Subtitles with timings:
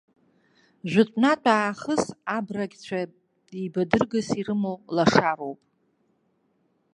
[0.91, 2.03] Жәытәнатә аахыс
[2.35, 2.99] абрагьцәа
[3.57, 5.59] еибадыргас ирымоу лашароуп.